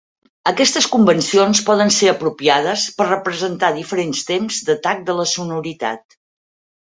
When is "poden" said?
1.67-1.91